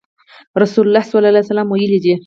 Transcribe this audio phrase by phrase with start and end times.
[0.61, 2.13] رسول الله صلی الله عليه وسلم ويلي دي: